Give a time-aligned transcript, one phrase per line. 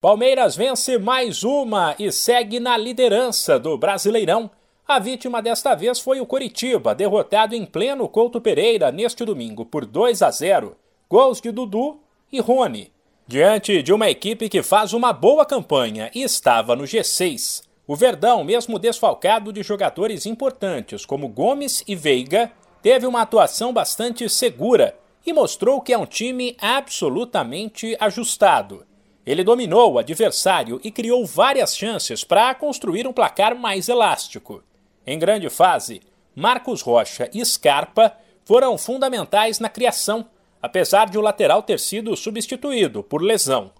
[0.00, 4.50] Palmeiras vence mais uma e segue na liderança do Brasileirão.
[4.88, 9.84] A vítima desta vez foi o Coritiba, derrotado em pleno Couto Pereira neste domingo por
[9.84, 10.74] 2 a 0.
[11.06, 12.00] Gols de Dudu
[12.32, 12.90] e Rony.
[13.28, 18.42] Diante de uma equipe que faz uma boa campanha e estava no G6, o Verdão,
[18.42, 24.96] mesmo desfalcado de jogadores importantes como Gomes e Veiga, teve uma atuação bastante segura
[25.26, 28.88] e mostrou que é um time absolutamente ajustado.
[29.26, 34.62] Ele dominou o adversário e criou várias chances para construir um placar mais elástico.
[35.06, 36.00] Em grande fase,
[36.34, 40.26] Marcos Rocha e Scarpa foram fundamentais na criação,
[40.62, 43.70] apesar de o lateral ter sido substituído por lesão.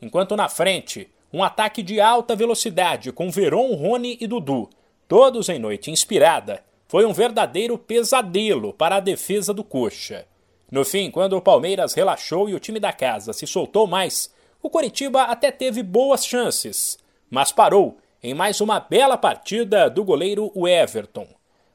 [0.00, 4.68] Enquanto na frente, um ataque de alta velocidade com Veron, Rony e Dudu,
[5.06, 10.26] todos em noite inspirada, foi um verdadeiro pesadelo para a defesa do Coxa.
[10.70, 14.68] No fim, quando o Palmeiras relaxou e o time da casa se soltou mais, o
[14.68, 16.98] Coritiba até teve boas chances,
[17.30, 21.26] mas parou em mais uma bela partida do goleiro Everton.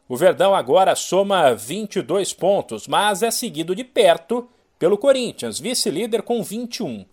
[0.08, 6.44] O Verdão agora soma 22 pontos, mas é seguido de perto pelo Corinthians, vice-líder com
[6.44, 7.04] 21.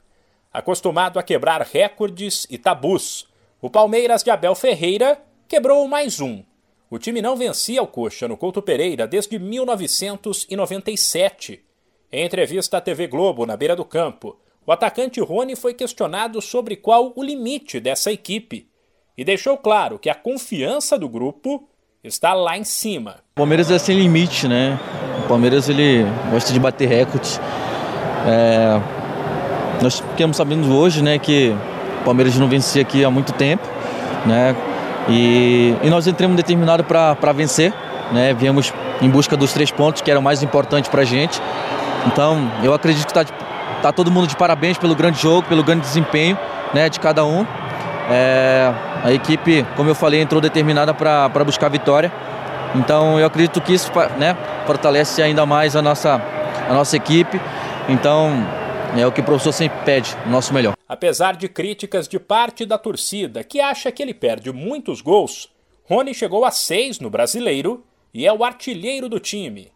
[0.53, 3.27] Acostumado a quebrar recordes e tabus,
[3.61, 6.45] o Palmeiras de Abel Ferreira quebrou mais um.
[6.91, 11.65] O time não vencia o Coxa no Couto Pereira desde 1997.
[12.13, 14.37] Em entrevista à TV Globo, na beira do campo,
[14.67, 18.69] o atacante Rony foi questionado sobre qual o limite dessa equipe
[19.17, 21.69] e deixou claro que a confiança do grupo
[22.03, 23.17] está lá em cima.
[23.33, 24.79] O Palmeiras é sem limite, né?
[25.25, 27.41] O Palmeiras ele gosta de bater recordes.
[28.27, 28.81] É...
[29.83, 31.53] Nós ficamos sabendo hoje, né, que
[32.01, 33.67] o Palmeiras não vencia aqui há muito tempo,
[34.25, 34.55] né?
[35.09, 37.75] E, e nós entramos determinado para vencer,
[38.13, 38.33] né?
[38.33, 41.41] Viemos em busca dos três pontos que eram mais importantes para a gente.
[42.07, 43.25] Então, eu acredito que está
[43.83, 46.39] Tá todo mundo de parabéns pelo grande jogo, pelo grande desempenho
[46.73, 47.45] né, de cada um.
[48.09, 52.13] É, a equipe, como eu falei, entrou determinada para buscar a vitória.
[52.77, 56.23] Então eu acredito que isso né, fortalece ainda mais a nossa,
[56.69, 57.41] a nossa equipe.
[57.89, 58.47] Então
[58.97, 60.75] é o que o professor sempre pede, o nosso melhor.
[60.89, 65.51] Apesar de críticas de parte da torcida que acha que ele perde muitos gols,
[65.89, 67.83] Rony chegou a seis no brasileiro
[68.15, 69.72] e é o artilheiro do time.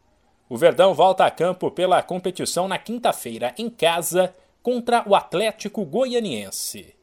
[0.48, 6.94] O Verdão volta a campo pela competição na quinta-feira, em casa, contra o Atlético Goianiense.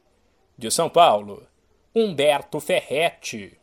[0.56, 1.46] De São Paulo,
[1.94, 3.58] Humberto Ferretti.